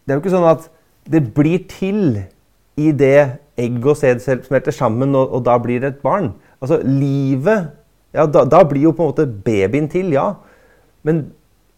[0.03, 0.65] Det er jo ikke sånn at
[1.09, 2.23] det blir til
[2.79, 6.31] i det egg og sæd smelter sammen, og, og, da blir det et barn.
[6.63, 7.73] Altså, livet
[8.15, 10.31] ja, da, da, blir jo på en måte babyen til, ja.
[11.03, 11.27] Men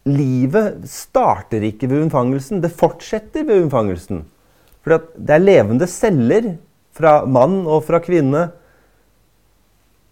[0.09, 2.63] livet starter ikke ved unnfangelsen.
[2.63, 4.25] Det fortsetter ved unnfangelsen.
[4.81, 6.55] For det er levende celler
[6.97, 8.49] fra mann og fra kvinne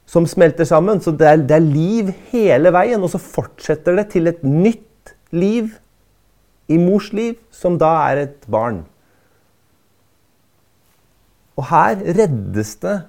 [0.09, 1.01] som smelter sammen.
[1.01, 3.03] Så det er, det er, liv hele veien.
[3.03, 5.73] Og så fortsetter det til et nytt liv
[6.69, 8.83] i mors liv, som da er et barn.
[11.59, 13.01] Og her reddes det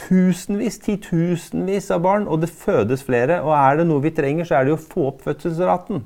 [0.00, 3.40] tusenvis, titusenvis av barn, og det fødes flere.
[3.44, 6.04] Og er det noe vi trenger, så er det jo å få opp fødselsraten.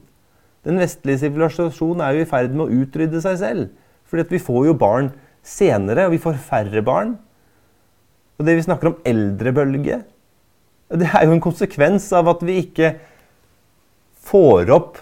[0.66, 3.68] Den vestlige sivilisasjonen er jo i ferd med å utrydde seg selv.
[4.10, 5.12] Fordi at vi får jo barn
[5.46, 7.14] senere, og vi får færre barn.
[8.38, 10.02] Og det vi snakker om eldrebølge,
[10.90, 12.94] det er jo en konsekvens av at vi ikke
[14.26, 14.98] får opp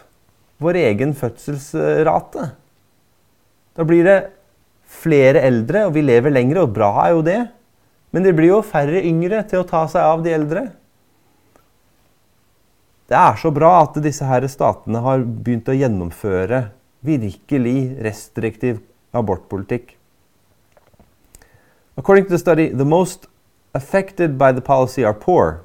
[0.63, 2.49] vår egen fødselsrate.
[3.79, 4.19] Da blir det
[4.89, 7.41] flere eldre, og vi lever lengre, og bra er jo det.
[8.13, 10.69] Men det blir jo færre yngre til å ta seg av de eldre.
[13.09, 16.67] det er så bra at disse her statene har begynt å gjennomføre
[17.01, 18.83] virkelig restriktiv
[19.17, 19.95] abortpolitikk.
[21.97, 23.27] According to the study, the most
[23.75, 25.65] affected by the policy are poor.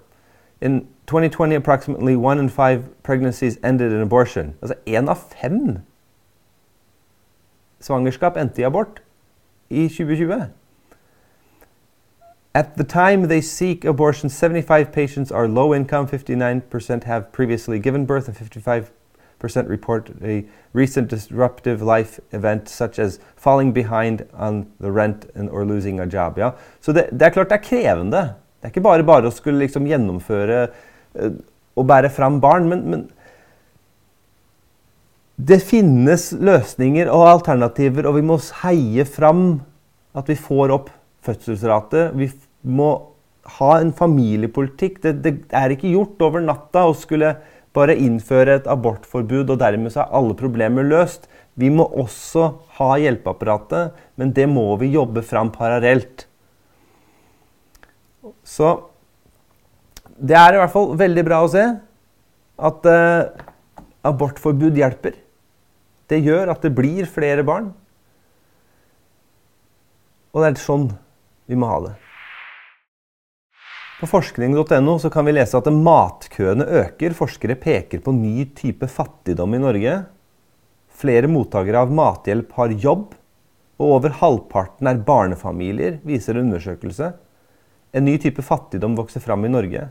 [0.62, 4.56] In 2020, approximately one in five pregnancies ended in abortion.
[4.62, 5.84] Altså én av fem
[7.84, 9.02] svangerskap endte i abort
[9.70, 10.48] i 2020.
[12.56, 18.06] At the time they seek abortion, 75 patients are low income, 59% have previously given
[18.06, 18.92] birth, and 55%
[19.68, 25.66] report a recent disruptive life event such as falling behind on the rent and, or
[25.66, 26.38] losing a job.
[26.38, 26.52] Ja.
[26.80, 28.22] Så det, det, er klart det er krevende.
[28.62, 31.34] Det er ikke bare bare å skulle liksom gjennomføre uh,
[31.74, 33.08] og bære fram barn, men, men
[35.42, 39.64] det finnes løsninger og alternativer, og vi må heie fram
[40.14, 42.10] at vi får opp fødselsrate.
[42.18, 42.30] Vi
[42.64, 42.92] må
[43.60, 45.02] ha en familiepolitikk.
[45.04, 47.36] Det, det, er ikke gjort over natta å skulle
[47.74, 51.28] bare innføre et abortforbud, og dermed så er alle problemer løst.
[51.60, 56.28] Vi må også ha hjelpeapparatet, men det må vi jobbe fram parallelt.
[58.46, 58.76] Så
[60.18, 61.64] det er i hvert fall veldig bra å se
[62.64, 63.44] at eh,
[64.06, 65.18] abortforbud hjelper.
[66.10, 67.72] Det gjør at det blir flere barn.
[70.34, 70.88] Og det er sånn
[71.54, 71.94] vi må ha det.
[74.00, 77.16] På forskning.no kan vi lese at matkøene øker.
[77.16, 79.98] Forskere peker på ny type fattigdom i Norge.
[80.94, 83.14] Flere mottakere av mathjelp har jobb,
[83.82, 87.14] og over halvparten er barnefamilier, viser undersøkelse.
[87.94, 89.88] En ny type fattigdom vokser fram i Norge.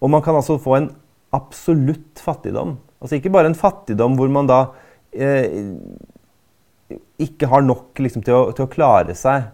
[0.00, 0.92] Og man kan altså få en
[1.36, 2.78] absolutt fattigdom.
[3.00, 4.60] Altså ikke bare en fattigdom hvor man da
[5.12, 5.66] eh,
[7.20, 9.50] ikke har nok liksom, til, å, til, å, klare seg,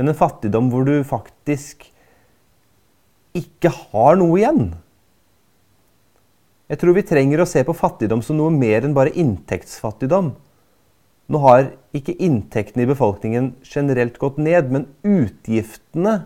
[0.00, 1.84] men en fattigdom hvor du faktisk
[3.36, 4.70] ikke har noe igjen.
[6.72, 10.32] Jeg tror vi trenger å se på fattigdom som noe mer enn bare inntektsfattigdom.
[11.30, 16.16] Nå har ikke inntektene i befolkningen generelt gått ned, men utgiftene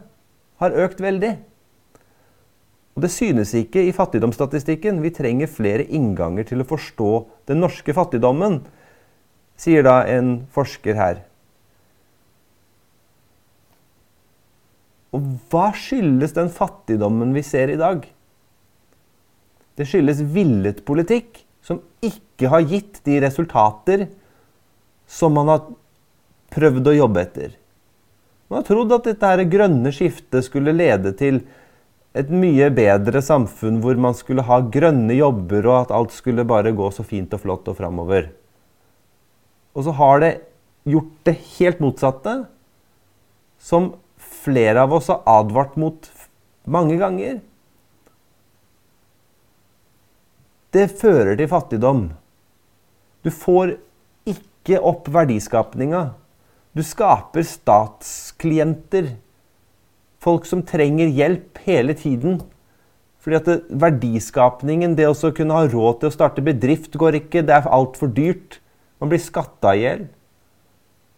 [0.62, 1.34] har økt veldig.
[2.94, 5.02] Og Det synes ikke i fattigdomsstatistikken.
[5.02, 7.12] Vi trenger flere innganger til å forstå
[7.50, 8.62] den norske fattigdommen,
[9.58, 11.24] sier da en forsker her.
[15.14, 18.02] Og hva skyldes den fattigdommen vi ser i dag?
[19.74, 24.08] Det skyldes villet politikk som ikke har gitt de resultater
[25.10, 25.66] som man har
[26.54, 27.54] prøvd å jobbe etter.
[28.50, 31.40] Man har trodd at dette grønne skiftet skulle lede til
[32.14, 36.74] et mye bedre samfunn hvor man skulle ha grønne jobber, og at alt skulle bare
[36.76, 38.28] gå så fint og flott og framover.
[39.74, 40.32] Og så har det
[40.86, 42.36] gjort det helt motsatte,
[43.58, 43.94] som
[44.44, 46.08] flere av oss har advart mot
[46.64, 47.40] mange ganger.
[50.74, 52.06] Det fører til fattigdom.
[53.24, 53.76] Du får
[54.28, 56.08] ikke opp verdiskapninga.
[56.74, 59.14] Du skaper statsklienter
[60.24, 62.40] folk som trenger hjelp hele tiden.
[63.24, 67.44] Fordi at det, Verdiskapningen, det å kunne ha råd til å starte bedrift, går ikke.
[67.46, 68.58] Det er altfor dyrt.
[69.00, 70.06] Man blir skatta i hjel.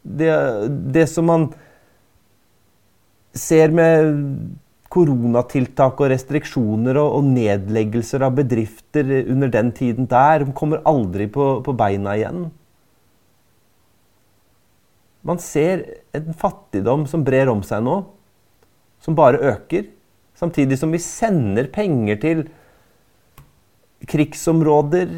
[0.06, 0.30] Det,
[0.94, 1.48] det som man
[3.38, 4.20] ser med
[4.92, 11.26] koronatiltak og restriksjoner og, og, nedleggelser av bedrifter under den tiden der, de kommer aldri
[11.32, 12.46] på, på beina igjen.
[15.26, 15.82] Man ser
[16.14, 17.98] en fattigdom som brer om seg nå
[19.02, 19.88] som bare øker.
[20.36, 22.42] Samtidig som vi sender penger til
[24.06, 25.12] krigsområder.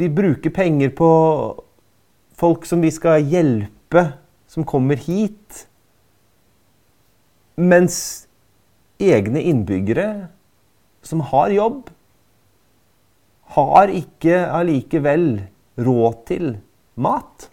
[0.00, 1.10] Vi bruker penger på
[2.36, 4.04] folk som vi skal hjelpe,
[4.56, 5.66] som kommer hit.
[7.60, 7.98] Mens
[8.96, 10.30] egne innbyggere
[11.04, 11.90] som har jobb,
[13.56, 15.28] har ikke allikevel
[15.76, 16.48] råd til
[16.96, 17.50] mat.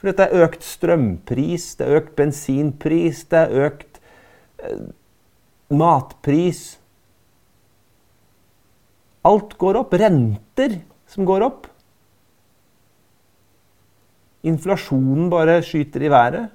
[0.00, 4.00] For det er økt strømpris, det er økt bensinpris, det er økt
[4.64, 4.84] eh,
[5.68, 6.62] matpris.
[9.28, 9.96] Alt går opp.
[10.00, 11.68] Renter som går opp.
[14.48, 16.48] Inflasjonen bare skyter i været.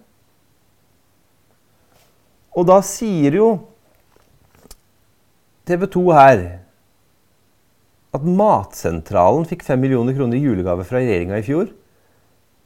[2.53, 3.47] Og da sier jo
[5.67, 6.43] TV 2 her
[8.13, 11.71] at Matsentralen fikk 5 millioner kroner i julegave fra regjeringa i fjor.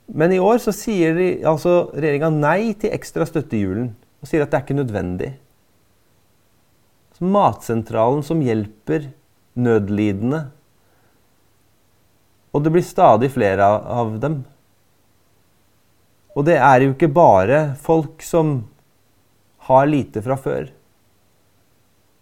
[0.08, 3.94] Men i år så sier de, altså regjeringa nei til ekstra støtte i julen.
[4.20, 5.32] Og sier at det er ikke nødvendig.
[7.16, 9.10] Så Matsentralen som hjelper
[9.58, 10.48] nødlidende.
[12.54, 14.42] Og det blir stadig flere av dem.
[16.38, 18.60] Og det er jo ikke bare folk som
[19.68, 20.70] har lite fra før.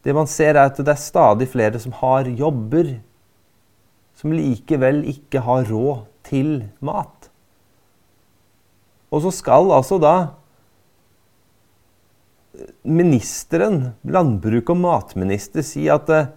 [0.06, 2.94] Det man ser, er at det er stadig flere som har jobber,
[4.16, 7.28] som likevel ikke har råd til mat.
[9.12, 10.16] Og så skal altså da
[12.88, 16.32] ministeren, landbruk- og matminister, si at eh,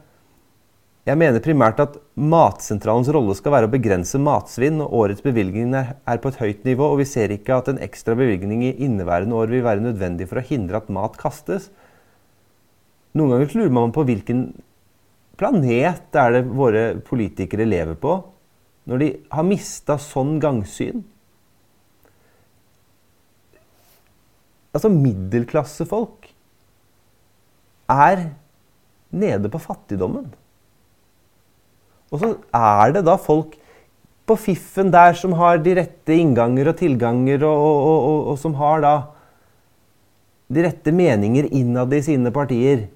[1.09, 6.21] jeg mener primært at Matsentralens rolle skal være å begrense matsvinn, og årets bevilgning er
[6.21, 9.49] på et høyt nivå, og vi ser ikke at en ekstra bevilgning i inneværende år
[9.55, 11.71] vil være nødvendig for å hindre at mat kastes.
[13.16, 14.51] Noen ganger lurer man på hvilken
[15.40, 18.18] planet er det våre politikere lever på,
[18.88, 21.01] når de har mista sånn gangsyn.
[24.77, 26.29] Altså, middelklassefolk
[27.88, 28.27] er
[29.09, 30.29] nede på fattigdommen.
[32.12, 33.57] Og så er det da folk
[34.29, 38.57] på fiffen der som har de rette innganger og tilganger, og, og, og, og som
[38.61, 38.94] har da
[40.49, 42.87] de rette meninger innad i sine partier.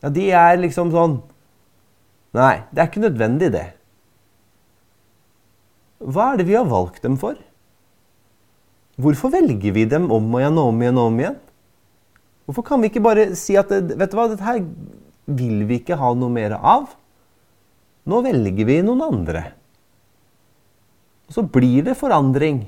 [0.00, 1.20] Ja, de er liksom sånn
[2.30, 3.64] Nei, det er ikke nødvendig, det.
[5.98, 7.34] Hva er det vi har valgt dem for?
[9.02, 11.40] Hvorfor velger vi dem om og igjen og om igjen og om igjen?
[12.46, 14.62] Hvorfor kan vi ikke bare si at vet du hva, dette her
[15.26, 16.94] vil vi ikke ha noe mer av?
[18.10, 19.44] Nå velger vi noen andre.
[21.30, 22.64] Og så blir det forandring.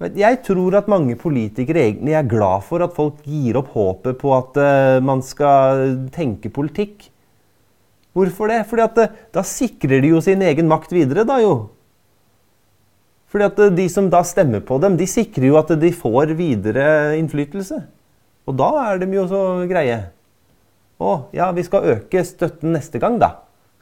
[0.00, 4.30] Jeg tror at mange politikere egentlig er glad for at folk gir opp håpet på
[4.32, 7.10] at uh, man skal tenke politikk.
[8.16, 8.62] Hvorfor det?
[8.70, 11.52] Fordi at uh, da sikrer de jo sin egen makt videre, da jo.
[13.28, 16.32] Fordi at uh, de som da stemmer på dem, de sikrer jo at de får
[16.38, 17.82] videre innflytelse.
[18.48, 20.00] Og da er de jo så greie.
[20.96, 23.34] Å, ja, vi skal øke støtten neste gang, da.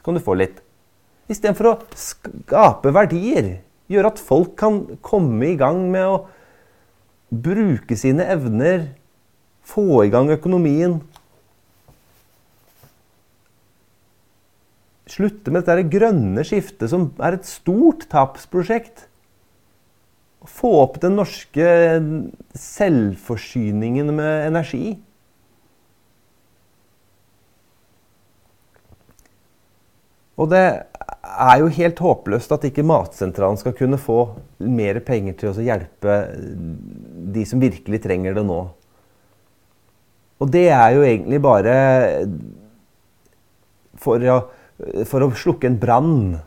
[0.09, 0.63] Kan du få litt.
[1.29, 6.17] Istedenfor å skape verdier Gjøre at folk kan komme i gang med å
[7.33, 8.91] bruke sine evner,
[9.65, 10.99] få i gang økonomien.
[15.09, 19.07] Slutte med dette grønne skiftet, som er et stort tapsprosjekt.
[20.45, 21.69] Få opp den norske
[22.57, 24.99] selvforsyningen med energi.
[30.39, 30.65] Og det
[31.29, 34.21] er jo helt håpløst at ikke Matsentralen skal kunne få
[34.63, 36.19] mer penger til å hjelpe
[37.35, 38.61] de som virkelig trenger det nå.
[40.39, 41.75] Og det er jo egentlig bare
[43.99, 44.39] for å,
[45.11, 46.39] for å slukke en brann.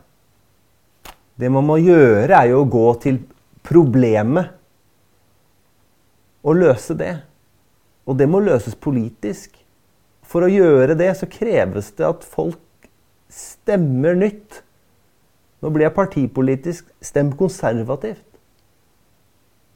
[1.36, 3.20] Det man må gjøre, er jo å gå til
[3.66, 4.56] problemet
[6.42, 7.14] og løse det.
[8.08, 9.54] Og det må løses politisk.
[10.24, 12.58] For å gjøre det så kreves det at folk
[13.32, 14.60] stemmer nytt.
[15.62, 16.90] Nå blir jeg partipolitisk.
[17.00, 18.26] Stem konservativt.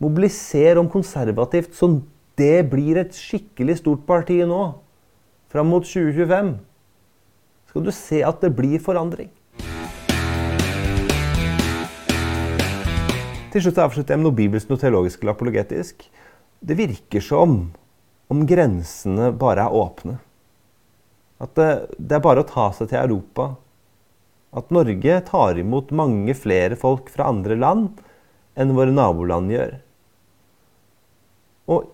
[0.02, 1.88] Mobiliser om konservativt, så
[2.36, 4.60] det blir et skikkelig stort parti nå.
[5.48, 6.56] Fram mot 2025
[7.70, 9.30] skal du se at det blir forandring.
[13.54, 16.04] Til slutt avslutter jeg med noe bibelsk, noe teologisk eller apologetisk.
[16.60, 17.58] Det virker som
[18.28, 20.18] om grensene bare er åpne.
[21.42, 23.50] At det, er bare å ta seg til Europa
[24.56, 27.98] at Norge tar imot mange flere folk fra andre land
[28.56, 29.74] enn våre naboland gjør.
[31.68, 31.90] Og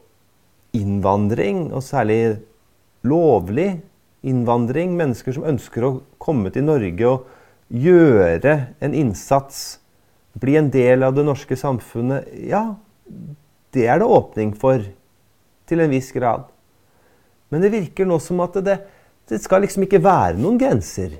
[0.77, 2.39] innvandring, og særlig
[3.03, 3.83] lovlig
[4.23, 7.27] innvandring, mennesker som ønsker å komme til Norge og
[7.73, 9.81] gjøre en innsats,
[10.39, 12.77] bli en del av det norske samfunnet, ja,
[13.75, 14.85] det er det åpning for
[15.69, 16.47] til en viss grad.
[17.53, 18.79] Men det virker nå som at det, det
[19.43, 21.19] skal liksom ikke være noen grenser.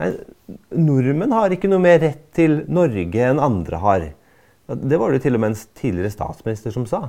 [0.00, 0.10] Nei,
[0.72, 4.06] nordmenn har ikke noe mer rett til Norge enn andre har.
[4.70, 7.02] Det var det til og med en tidligere statsminister som sa.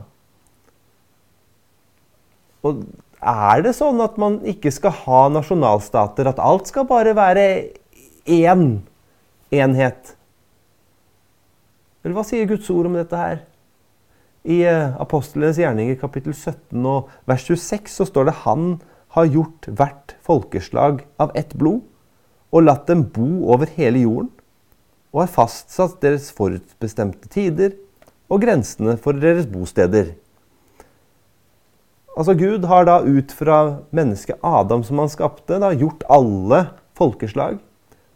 [2.65, 2.83] Og
[3.21, 7.45] er det sånn at man ikke skal ha nasjonalstater, at alt skal bare være
[8.25, 8.65] én
[9.53, 10.15] enhet?
[12.01, 13.43] Eller hva sier Guds ord om dette her?
[14.41, 18.71] I eh, Apostlenes gjerninger kapittel 17 og vers 26 så står det han
[19.15, 21.83] har gjort hvert folkeslag av ett blod
[22.51, 24.31] og latt dem bo over hele jorden,
[25.11, 27.73] og har fastsatt deres forutbestemte tider
[28.31, 30.13] og grensene for deres bosteder.
[32.15, 33.57] Altså Gud har da ut fra
[33.95, 36.65] mennesket Adam som han skapte, da gjort alle
[36.99, 37.59] folkeslag.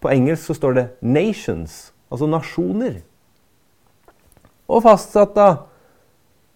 [0.04, 3.02] På engelsk så står det 'nations', altså nasjoner.
[4.68, 5.68] Og fastsatt da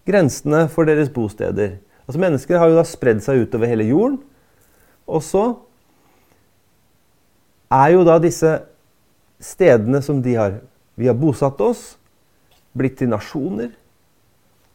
[0.06, 1.78] grensene for deres bosteder.
[2.08, 4.18] Altså Mennesker har jo da spredd seg utover hele jorden.
[5.10, 5.44] Og så
[7.70, 8.60] er jo da disse
[9.42, 10.60] stedene som de har
[11.00, 11.94] Vi har bosatt oss,
[12.76, 13.70] blitt til nasjoner.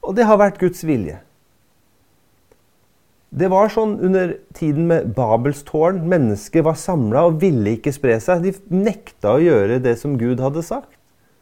[0.01, 1.19] Og det har vært Guds vilje.
[3.35, 5.99] Det var sånn under tiden med Babels tårn.
[6.09, 8.41] Mennesket var samla og ville ikke spre seg.
[8.41, 10.95] De nekta å gjøre det som Gud hadde sagt.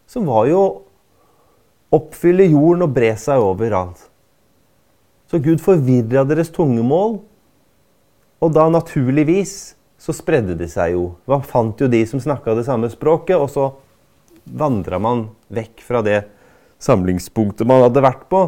[0.09, 0.71] Som var jo å
[1.95, 4.09] oppfylle jorden og bre seg overalt.
[5.29, 7.21] Så Gud forvirra deres tungemål,
[8.43, 9.73] og da naturligvis
[10.03, 11.13] så spredde de seg jo.
[11.29, 13.69] Man fant jo de som snakka det samme språket, og så
[14.43, 16.25] vandra man vekk fra det
[16.83, 18.41] samlingspunktet man hadde vært på.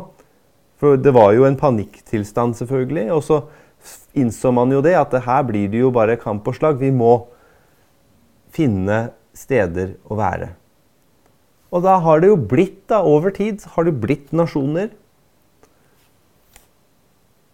[0.81, 3.07] For det var jo en panikktilstand, selvfølgelig.
[3.15, 3.39] Og så
[4.17, 6.81] innså man jo det, at her blir det jo bare kamp og slag.
[6.81, 7.13] Vi må
[8.55, 10.51] finne steder å være.
[11.71, 14.91] Og da har det jo blitt, da, over tid, har det blitt nasjoner.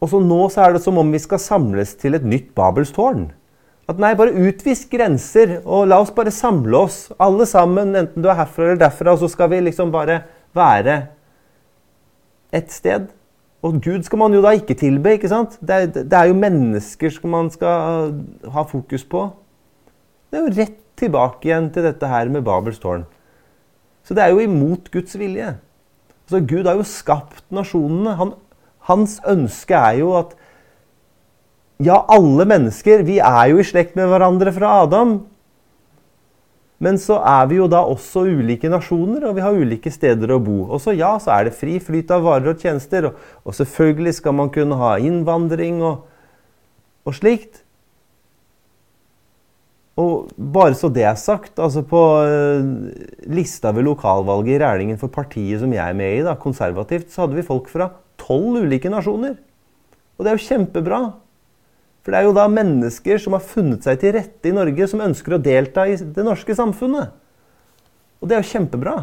[0.02, 3.28] Og så nå så er det som om vi skal samles til et nytt Babelstårn.
[3.90, 8.30] At nei, bare utvis grenser, og la oss bare samle oss, alle sammen, enten du
[8.30, 10.22] er herfra eller derfra, og så skal vi liksom bare
[10.58, 10.98] være
[12.56, 13.10] et sted.
[13.62, 15.58] Og Gud skal man jo da ikke tilbe, ikke sant?
[15.62, 18.14] Det er, det er jo mennesker som man skal
[18.54, 19.28] ha fokus på.
[20.32, 23.04] Det er jo rett tilbake igjen til dette her med Babels tårn.
[24.06, 25.54] Så det er jo imot Guds vilje.
[26.26, 28.16] Altså, Gud har jo skapt nasjonene.
[28.18, 28.34] Han,
[28.92, 30.38] hans ønske er jo at
[31.82, 35.16] Ja, alle mennesker, vi er jo i slekt med hverandre fra Adam.
[36.82, 40.40] Men så er vi jo da også ulike nasjoner, og vi har ulike steder å
[40.42, 40.64] bo.
[40.66, 44.16] Og så ja, så er det fri flyt av varer og tjenester, og, og selvfølgelig
[44.18, 46.08] skal man kunne ha innvandring og,
[47.06, 47.62] og, slikt.
[50.02, 52.66] Og bare så det er sagt, altså på uh,
[53.30, 57.28] lista ved lokalvalget i Rælingen for partiet som jeg er med i, da, konservativt, så
[57.28, 57.92] hadde vi folk fra
[58.32, 59.36] tolv ulike nasjoner.
[60.16, 61.02] Og det er jo kjempebra.
[62.02, 65.04] For det er jo da mennesker som har funnet seg til rette i Norge, som
[65.06, 67.12] ønsker å delta i det norske samfunnet.
[68.22, 68.96] Og det er jo kjempebra.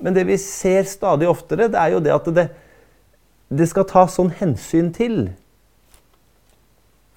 [0.00, 2.46] Men det vi ser stadig oftere, det er jo det at det,
[3.52, 5.18] det skal tas sånn hensyn til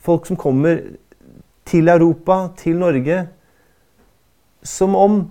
[0.03, 0.81] folk som kommer
[1.67, 3.21] til Europa, til Norge,
[4.63, 5.21] som om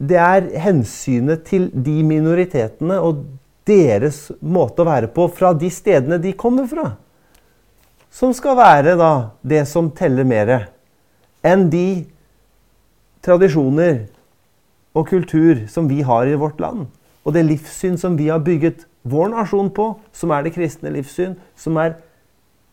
[0.00, 3.26] det er hensynet til de minoritetene og
[3.70, 6.90] deres måte å være på fra de stedene de kommer fra
[8.10, 9.12] som skal være da
[9.46, 10.50] det som teller mer
[11.46, 12.04] enn de
[13.24, 14.08] tradisjoner
[14.96, 16.88] og kultur som vi har i vårt land.
[17.22, 21.36] Og det livssyn som vi har bygget vår nasjon på, som er det kristne livssyn,
[21.56, 21.94] som er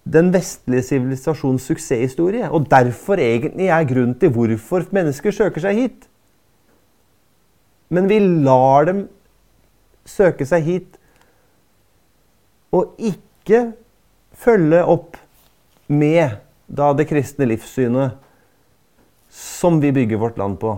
[0.07, 2.49] den vestlige sivilisasjons suksesshistorie.
[2.49, 6.07] Og derfor egentlig er grunnen til hvorfor mennesker søker seg hit.
[7.93, 9.05] Men vi lar dem
[10.07, 10.97] søke seg hit
[12.75, 13.71] og ikke
[14.37, 15.17] følge opp
[15.87, 18.17] med da det kristne livssynet
[19.33, 20.77] som vi bygger vårt land på.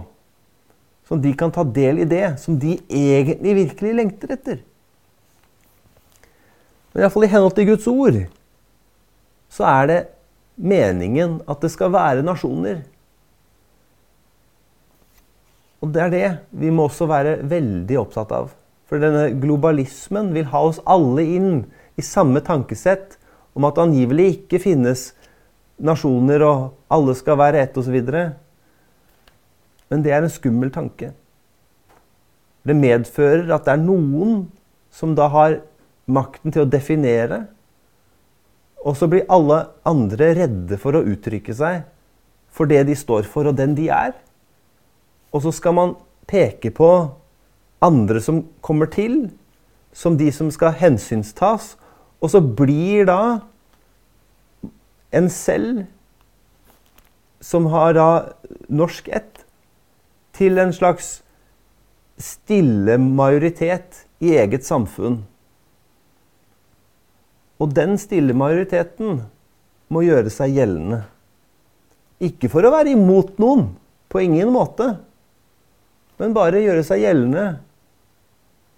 [1.08, 4.62] Som de kan ta del i det som de egentlig virkelig lengter etter.
[6.92, 8.22] Men iallfall i henhold til Guds ord
[9.50, 10.00] så er det
[10.60, 12.84] meningen at det skal være nasjoner.
[15.80, 16.30] Og det er det
[16.62, 18.52] vi må også være veldig opptatt av.
[18.90, 21.52] For denne globalismen vil ha oss alle inn
[22.00, 23.20] i samme tankesett
[23.54, 25.12] om at det angivelig ikke finnes
[25.80, 28.00] nasjoner og alle skal være ett osv.
[29.90, 31.14] Men det er en skummel tanke.
[32.66, 34.42] Det medfører at det er noen
[34.94, 35.60] som da har
[36.10, 37.44] makten til å definere.
[38.82, 41.86] Og så blir alle andre redde for å uttrykke seg
[42.50, 44.16] for det de står for, og den de er.
[45.30, 45.96] Og så skal man
[46.30, 46.90] peke på
[47.84, 49.30] andre som kommer til,
[49.94, 51.76] som de som skal hensynstas,
[52.20, 53.22] og så blir da
[55.16, 55.86] en selv
[57.42, 58.10] som har da
[58.68, 59.46] norsk ett,
[60.36, 61.20] til en slags
[62.20, 65.22] stille majoritet i eget samfunn.
[67.60, 69.24] Og den stille majoriteten
[69.92, 71.02] må gjøre seg gjeldende.
[72.24, 73.72] Ikke for å være imot noen,
[74.10, 74.96] på ingen måte,
[76.20, 77.60] men bare gjøre seg gjeldende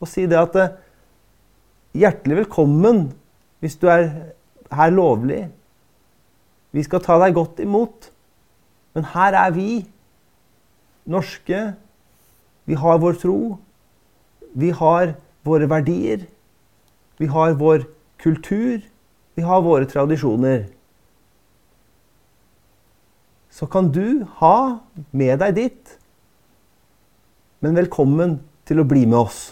[0.01, 0.77] og si det at eh,
[1.91, 3.09] Hjertelig velkommen
[3.59, 4.05] hvis du er
[4.71, 5.49] her lovlig.
[6.71, 8.07] Vi skal ta deg godt imot.
[8.95, 9.83] Men her er vi,
[11.03, 11.73] norske.
[12.63, 13.37] Vi har vår tro.
[14.55, 16.25] Vi har våre verdier.
[17.19, 17.83] Vi har vår
[18.23, 18.79] kultur.
[19.35, 20.69] Vi har våre tradisjoner.
[23.51, 24.79] Så kan du ha
[25.11, 25.97] med deg ditt.
[27.59, 29.51] Men velkommen til å bli med oss.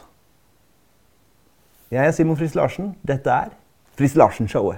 [1.89, 2.91] Jeg er Simon Friis Larsen.
[3.01, 3.47] Dette er
[3.97, 4.77] Friis Larsen-showet.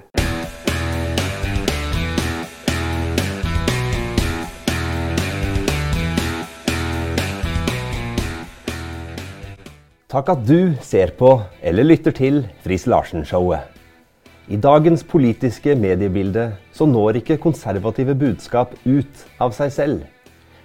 [10.07, 13.67] Takk at du ser på eller lytter til Friis Larsen-showet.
[14.47, 20.01] I dagens politiske mediebilde så når ikke konservative budskap ut av seg selv.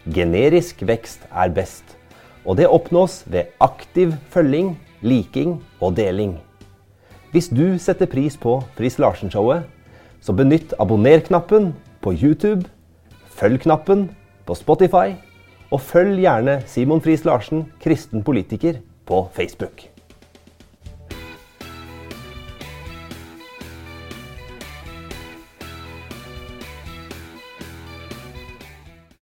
[0.07, 1.99] Generisk vekst er best,
[2.47, 4.77] og det oppnås ved aktiv følging,
[5.07, 6.37] liking og deling.
[7.33, 9.67] Hvis du setter pris på Friis Larsen-showet,
[10.21, 12.67] så benytt abonner-knappen på YouTube,
[13.39, 14.09] følg-knappen
[14.47, 15.15] på Spotify,
[15.71, 19.96] og følg gjerne Simon Friis Larsen, kristen politiker, på Facebook.